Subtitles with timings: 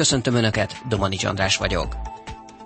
[0.00, 1.86] Köszöntöm Önöket, Domanics András vagyok.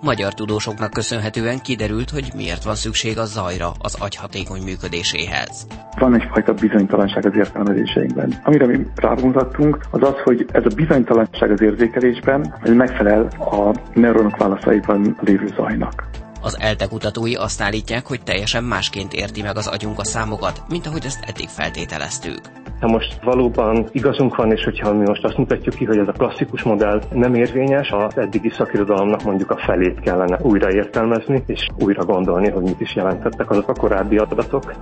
[0.01, 5.67] Magyar tudósoknak köszönhetően kiderült, hogy miért van szükség a zajra az agy hatékony működéséhez.
[5.99, 8.41] Van egyfajta bizonytalanság az értelmezéseinkben.
[8.43, 14.37] Amire mi rámutattunk, az az, hogy ez a bizonytalanság az érzékelésben ez megfelel a neuronok
[14.37, 16.03] válaszaiban lévő zajnak.
[16.41, 20.87] Az ELTE kutatói azt állítják, hogy teljesen másként érti meg az agyunk a számokat, mint
[20.87, 22.39] ahogy ezt eddig feltételeztük.
[22.79, 26.11] Ha most valóban igazunk van, és hogyha mi most azt mutatjuk ki, hogy ez a
[26.11, 30.69] klasszikus modell nem érvényes, az eddigi szakirodalomnak mondjuk a felét kellene újra
[31.45, 34.73] és újra gondolni, hogy mit is jelentettek azok a korábbi adatok.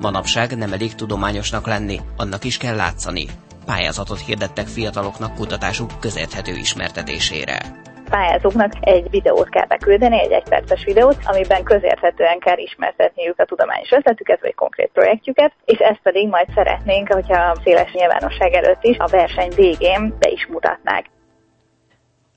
[0.00, 3.24] Manapság nem elég tudományosnak lenni, annak is kell látszani.
[3.66, 7.77] Pályázatot hirdettek fiataloknak kutatásuk közérthető ismertetésére
[8.08, 14.40] pályázóknak egy videót kell beküldeni, egy egyperces videót, amiben közérthetően kell ismertetniük a tudományos ötletüket
[14.40, 19.52] vagy konkrét projektjüket, és ezt pedig majd szeretnénk, hogyha széles nyilvánosság előtt is a verseny
[19.56, 21.04] végén be is mutatnák.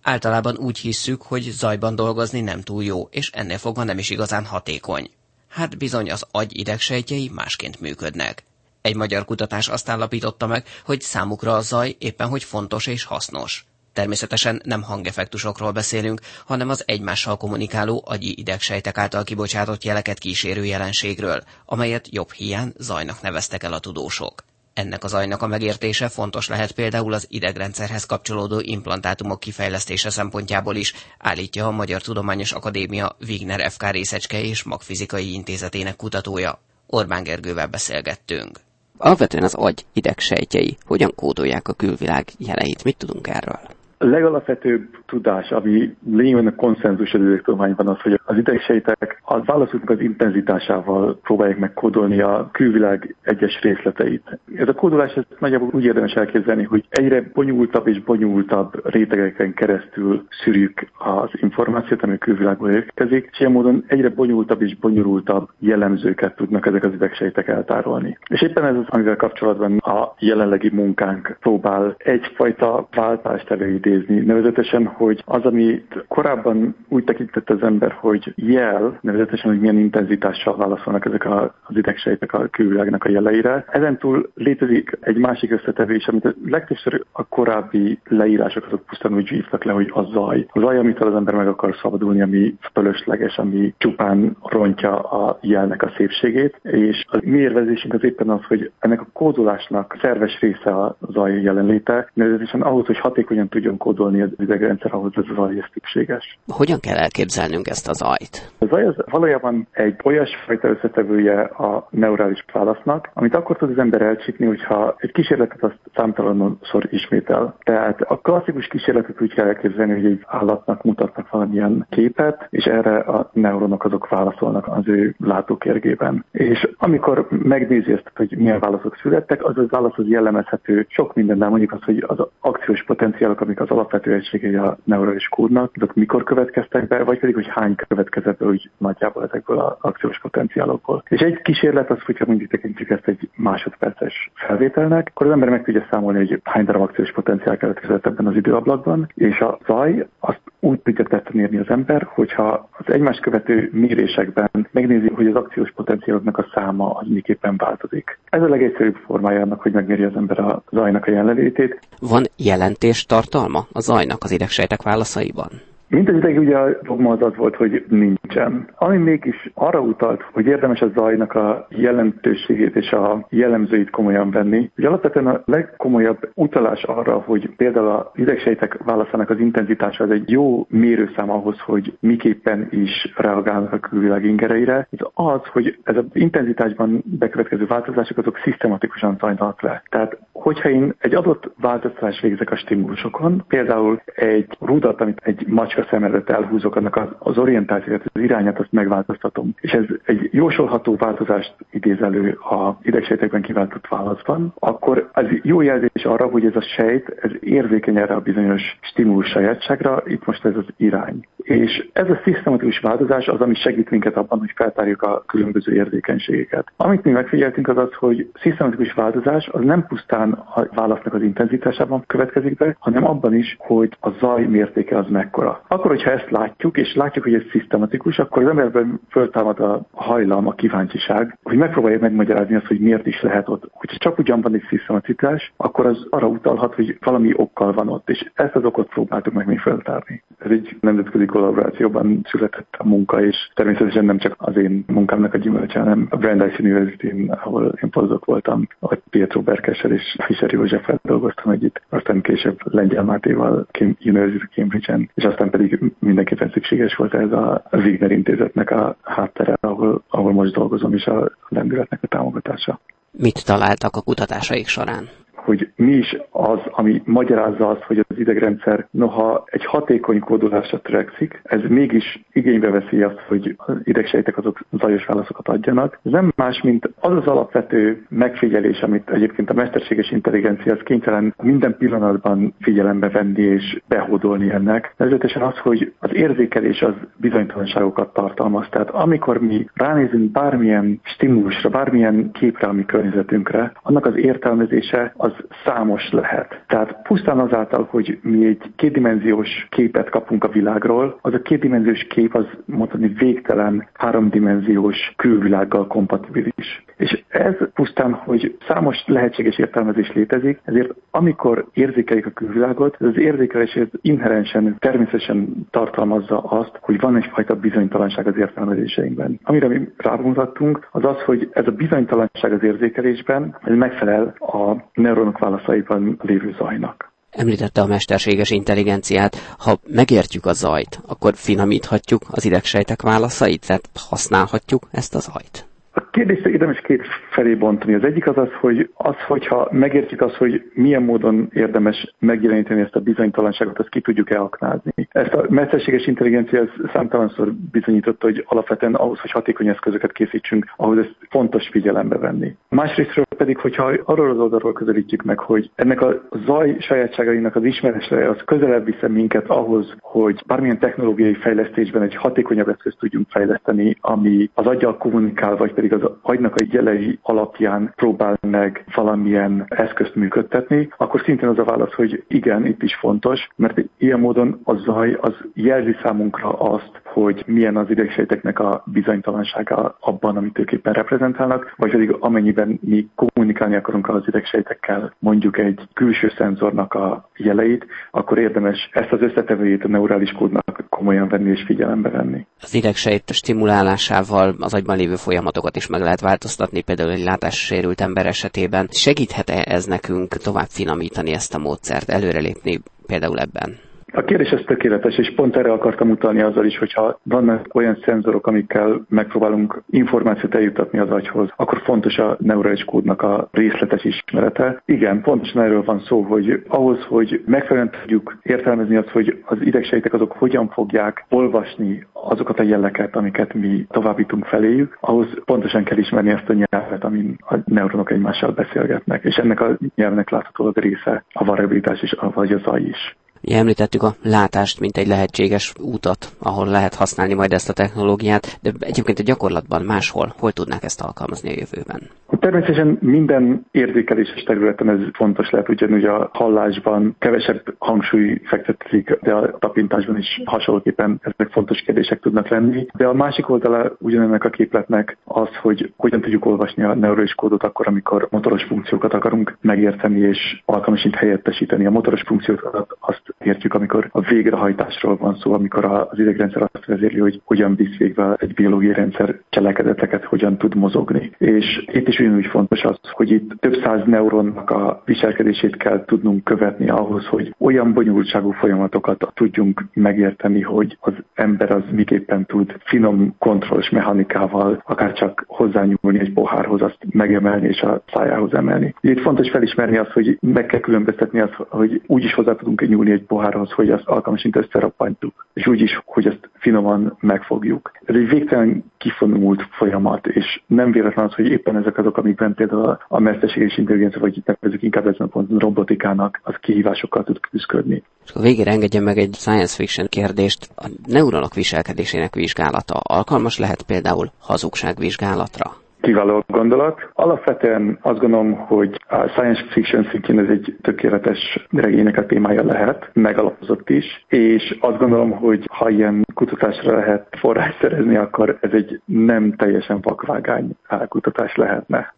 [0.03, 4.46] Általában úgy hisszük, hogy zajban dolgozni nem túl jó, és ennél fogva nem is igazán
[4.46, 5.09] hatékony.
[5.49, 8.43] Hát bizony az agy idegsejtjei másként működnek.
[8.81, 13.65] Egy magyar kutatás azt állapította meg, hogy számukra a zaj éppen hogy fontos és hasznos.
[13.93, 21.43] Természetesen nem hangeffektusokról beszélünk, hanem az egymással kommunikáló agyi idegsejtek által kibocsátott jeleket kísérő jelenségről,
[21.65, 24.43] amelyet jobb hiány zajnak neveztek el a tudósok.
[24.73, 30.93] Ennek a zajnak a megértése fontos lehet például az idegrendszerhez kapcsolódó implantátumok kifejlesztése szempontjából is,
[31.17, 36.62] állítja a Magyar Tudományos Akadémia Wigner FK részecske és magfizikai intézetének kutatója.
[36.87, 38.59] Orbán Gergővel beszélgettünk.
[38.97, 42.84] Alapvetően az agy idegsejtjei hogyan kódolják a külvilág jeleit?
[42.84, 43.59] Mit tudunk erről?
[44.04, 49.99] Legalapvetőbb tudás, ami lényegében a konszenzus az tudományban az, hogy az idegsejtek a válaszuknak az
[49.99, 54.40] intenzitásával próbálják megkódolni a külvilág egyes részleteit.
[54.55, 60.26] Ez a kódolás ez nagyjából úgy érdemes elképzelni, hogy egyre bonyolultabb és bonyolultabb rétegeken keresztül
[60.43, 66.35] szűrjük az információt, ami a külvilágból érkezik, és ilyen módon egyre bonyolultabb és bonyolultabb jellemzőket
[66.35, 68.18] tudnak ezek az idegsejtek eltárolni.
[68.30, 74.19] És éppen ez az, amivel kapcsolatban a jelenlegi munkánk próbál egyfajta váltást előidézni.
[74.19, 80.56] Nevezetesen, hogy az, amit korábban úgy tekintett az ember, hogy jel, nevezetesen, hogy milyen intenzitással
[80.56, 83.66] válaszolnak ezek az idegsejtek a külvilágnak a jeleire.
[83.67, 89.63] Ezentúl létezik egy másik összetevés, amit a legtöbbször a korábbi leírások azok pusztán úgy hívtak
[89.63, 90.45] le, hogy a zaj.
[90.50, 95.83] A zaj, amitől az ember meg akar szabadulni, ami fölösleges, ami csupán rontja a jelnek
[95.83, 100.69] a szépségét, és az mi érvezésünk az éppen az, hogy ennek a kódolásnak szerves része
[100.69, 105.66] a zaj jelenléte, nevezetesen ahhoz, hogy hatékonyan tudjon kódolni az idegrendszer, ahhoz ez az zaj
[105.74, 106.40] szükséges.
[106.47, 108.52] Hogyan kell elképzelnünk ezt az zajt?
[108.59, 114.01] A zaj az valójában egy olyasfajta összetevője a neurális válasznak, amit akkor tud az ember
[114.01, 117.56] elcsípni, hogyha egy kísérletet azt számtalanszor ismétel.
[117.63, 122.97] Tehát a klasszikus kísérletet úgy kell elképzelni, hogy egy állatnak mutatnak valamilyen képet, és erre
[122.97, 126.25] a neuronok azok válaszolnak az ő látókérgében.
[126.31, 131.50] És amikor megnézi ezt, hogy milyen válaszok születtek, az az válasz az jellemezhető sok mindennel,
[131.50, 136.24] mondjuk az, hogy az akciós potenciálok, amik az alapvető egységei a neurális kódnak, azok mikor
[136.24, 141.03] következtek be, vagy pedig, hogy hány következett be úgy nagyjából ezekből az akciós potenciálokból.
[141.08, 145.64] És egy kísérlet az, hogyha mondjuk tekintjük ezt egy másodperces felvételnek, akkor az ember meg
[145.64, 150.42] tudja számolni, hogy hány darab akciós potenciál keletkezett ebben az időablakban, és a zaj azt
[150.64, 155.72] úgy tudja tetten érni az ember, hogyha az egymás követő mérésekben megnézi, hogy az akciós
[155.72, 158.20] potenciáloknak a száma az miképpen változik.
[158.30, 161.80] Ez a legegyszerűbb formája annak, hogy megméri az ember a zajnak a jelenlétét.
[162.00, 165.50] Van jelentés tartalma a zajnak az idegsejtek válaszaiban?
[165.91, 168.69] Mindegyik ugye a dogma az az volt, hogy nincsen.
[168.75, 174.72] Ami mégis arra utalt, hogy érdemes a zajnak a jelentőségét és a jellemzőit komolyan venni,
[174.75, 180.30] hogy alapvetően a legkomolyabb utalás arra, hogy például a idegsejtek válaszának az intenzitása az egy
[180.30, 186.06] jó mérőszám ahhoz, hogy miképpen is reagálnak a külvilág ingereire, az az, hogy ez az
[186.13, 189.84] intenzitásban bekövetkező változások azok szisztematikusan zajlanak le.
[189.90, 195.81] Tehát, hogyha én egy adott változást végzek a stimulusokon, például egy rudat, amit egy macska
[195.81, 199.54] a szem előtt elhúzok, annak az orientációt, az irányát azt megváltoztatom.
[199.60, 206.04] És ez egy jósolható változást idéz elő a idegsejtekben kiváltott válaszban, akkor az jó jelzés
[206.04, 210.56] arra, hogy ez a sejt, ez érzékeny erre a bizonyos stimulus sajátságra, itt most ez
[210.56, 211.28] az irány.
[211.38, 216.72] És ez a szisztematikus változás az, ami segít minket abban, hogy feltárjuk a különböző érzékenységeket.
[216.78, 222.04] Amit mi megfigyeltünk az az, hogy szisztematikus változás az nem pusztán a válasznak az intenzitásában
[222.07, 225.62] következik be, hanem abban is, hogy a zaj mértéke az mekkora.
[225.73, 230.47] Akkor, hogyha ezt látjuk, és látjuk, hogy ez szisztematikus, akkor az emberben föltámad a hajlam,
[230.47, 233.69] a kíváncsiság, hogy megpróbálja megmagyarázni azt, hogy miért is lehet ott.
[233.71, 238.09] Hogyha csak ugyan van egy szisztematizás, akkor az arra utalhat, hogy valami okkal van ott,
[238.09, 240.23] és ezt az okot próbáltuk meg mi föltárni.
[240.38, 245.38] Ez egy nemzetközi kollaborációban született a munka, és természetesen nem csak az én munkámnak a
[245.38, 251.00] gyümölcse, hanem a Brandeis University, ahol én pozdok voltam, ahol Pietro Berkessel és Fischer Józseffel
[251.03, 253.68] dolgoztam együtt, aztán később Lengyel Mátéval
[254.06, 255.61] University Cambridge-en, és aztán pedig
[256.00, 261.31] mindenképpen szükséges volt ez a Wigner intézetnek a háttere, ahol, ahol most dolgozom, és a
[261.48, 262.80] lendületnek a támogatása.
[263.12, 265.10] Mit találtak a kutatásaik során?
[265.44, 271.42] Hogy mi is az, ami magyarázza azt, hogy az idegrendszer noha egy hatékony kódolásra törekszik,
[271.44, 276.00] ez mégis igénybe veszi azt, hogy az idegsejtek azok zajos válaszokat adjanak.
[276.04, 281.34] Ez nem más, mint az az alapvető megfigyelés, amit egyébként a mesterséges intelligencia az kénytelen
[281.44, 284.94] minden pillanatban figyelembe venni és behódolni ennek.
[284.98, 288.68] Nevezetesen az, hogy az érzékelés az bizonytalanságokat tartalmaz.
[288.70, 295.31] Tehát amikor mi ránézünk bármilyen stimulusra, bármilyen képre a mi környezetünkre, annak az értelmezése az
[295.31, 296.63] az számos lehet.
[296.68, 302.36] Tehát pusztán azáltal, hogy mi egy kétdimenziós képet kapunk a világról, az a kétdimenziós kép
[302.36, 306.83] az mondani végtelen háromdimenziós külvilággal kompatibilis.
[307.01, 313.18] És ez pusztán, hogy számos lehetséges értelmezés létezik, ezért amikor érzékeljük a külvilágot, ez az
[313.18, 319.39] érzékelés inherensen, természetesen tartalmazza azt, hogy van egyfajta bizonytalanság az értelmezéseinkben.
[319.44, 325.39] Amire mi rámutattunk, az az, hogy ez a bizonytalanság az érzékelésben, ez megfelel a neuronok
[325.39, 327.12] válaszaiban lévő zajnak.
[327.31, 329.36] Említette a mesterséges intelligenciát.
[329.57, 335.70] Ha megértjük a zajt, akkor finomíthatjuk az idegsejtek válaszait, tehát használhatjuk ezt a zajt.
[336.12, 337.94] Kérdést érdemes két felé bontani.
[337.94, 342.96] Az egyik az az, hogy az, hogyha megértjük azt, hogy milyen módon érdemes megjeleníteni ezt
[342.96, 345.08] a bizonytalanságot, azt ki tudjuk elaknázni.
[345.12, 346.63] Ezt a mesterséges intelligencia
[346.94, 352.56] számtalanszor bizonyította, hogy alapvetően ahhoz, hogy hatékony eszközöket készítsünk, ahhoz ezt fontos figyelembe venni.
[352.69, 358.30] Másrésztről pedig, hogyha arról az oldalról közelítjük meg, hogy ennek a zaj sajátságainak az ismerésre
[358.30, 364.50] az közelebb visze minket ahhoz, hogy bármilyen technológiai fejlesztésben egy hatékonyabb eszközt tudjunk fejleszteni, ami
[364.54, 370.89] az aggyal kommunikál, vagy pedig az agynak a jelei alapján próbál meg valamilyen eszközt működtetni,
[370.98, 375.18] akkor szintén az a válasz, hogy igen, itt is fontos, mert ilyen módon a zaj
[375.21, 381.74] az jelzi számunkra azt, hogy milyen az idegsejteknek a bizonytalansága abban, amit ők éppen reprezentálnak,
[381.77, 388.38] vagy pedig amennyiben mi kommunikálni akarunk az idegsejtekkel mondjuk egy külső szenzornak a jeleit, akkor
[388.38, 392.46] érdemes ezt az összetevőjét a neurális kódnak komolyan venni és figyelembe venni.
[392.62, 398.26] Az idegsejt stimulálásával az agyban lévő folyamatokat is meg lehet változtatni, például egy látássérült ember
[398.26, 398.88] esetében.
[398.92, 403.78] Segíthet-e ez nekünk tovább finomítani ezt a módszert, előrelépni például ebben?
[404.13, 408.48] A kérdés ez tökéletes, és pont erre akartam utalni azzal is, hogyha vannak olyan szenzorok,
[408.48, 414.81] amikkel megpróbálunk információt eljutatni az agyhoz, akkor fontos a neurális kódnak a részletes ismerete.
[414.86, 420.14] Igen, pontosan erről van szó, hogy ahhoz, hogy megfelelően tudjuk értelmezni azt, hogy az idegsejtek
[420.14, 426.30] azok hogyan fogják olvasni azokat a jeleket, amiket mi továbbítunk feléjük, ahhoz pontosan kell ismerni
[426.30, 431.44] ezt a nyelvet, amin a neuronok egymással beszélgetnek, és ennek a nyelvnek láthatólag része a
[431.44, 433.16] variabilitás is, vagy a zaj is.
[433.42, 438.60] Mi említettük a látást, mint egy lehetséges útat, ahol lehet használni majd ezt a technológiát,
[438.62, 442.02] de egyébként a gyakorlatban máshol, hol tudnák ezt alkalmazni a jövőben?
[442.40, 449.58] Természetesen minden érzékeléses területen ez fontos lehet, ugyanúgy a hallásban kevesebb hangsúly fektetik, de a
[449.60, 452.86] tapintásban is hasonlóképpen ezek fontos kérdések tudnak lenni.
[452.94, 457.64] De a másik oldala ugyanennek a képletnek az, hogy hogyan tudjuk olvasni a neurális kódot
[457.64, 461.86] akkor, amikor motoros funkciókat akarunk megérteni és alkalmasint helyettesíteni.
[461.86, 467.19] A motoros funkciókat azt értjük, amikor a végrehajtásról van szó, amikor az idegrendszer azt vezérli,
[467.19, 471.31] hogy hogyan visz végbe egy biológiai rendszer cselekedeteket, hogyan tud mozogni.
[471.38, 476.44] És itt is ugyanúgy fontos az, hogy itt több száz neuronnak a viselkedését kell tudnunk
[476.44, 483.36] követni ahhoz, hogy olyan bonyolultságú folyamatokat tudjunk megérteni, hogy az ember az miképpen tud finom
[483.40, 488.95] kontrollos mechanikával akár csak hozzányúlni egy pohárhoz, azt megemelni és a szájához emelni.
[489.02, 493.12] Itt fontos felismerni azt, hogy meg kell különböztetni azt, hogy úgy is hozzá tudunk nyúlni
[493.12, 497.92] egy pohárhoz, hogy azt alkalmasint összerappantjuk, és úgy is, hogy ezt finoman megfogjuk.
[498.06, 502.97] Ez egy végtelen kifonult folyamat, és nem véletlen az, hogy éppen ezek azok, amikben például
[503.07, 508.04] a mesterséges intelligencia, vagy itt nevezzük inkább ezen a ponton robotikának, az kihívásokkal tud küzdködni.
[508.26, 510.69] És a végére engedjen meg egy science fiction kérdést.
[510.76, 515.80] A neuronok viselkedésének vizsgálata alkalmas lehet például hazugságvizsgálatra?
[516.01, 517.10] Kiváló gondolat.
[517.13, 523.10] Alapvetően azt gondolom, hogy a science fiction szintjén ez egy tökéletes regénynek a témája lehet,
[523.13, 529.01] megalapozott is, és azt gondolom, hogy ha ilyen kutatásra lehet forrás szerezni, akkor ez egy
[529.05, 530.70] nem teljesen vakvágány
[531.08, 532.13] kutatás lehetne.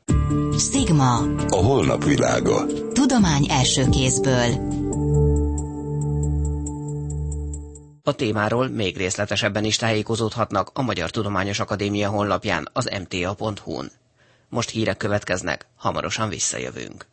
[0.58, 1.14] Stigma.
[1.48, 2.66] A holnap világa.
[2.94, 4.83] Tudomány első kézből.
[8.06, 13.92] A témáról még részletesebben is tájékozódhatnak a Magyar Tudományos Akadémia honlapján az mta.hu-n.
[14.50, 17.06] Most hírek következnek, hamarosan visszajövünk.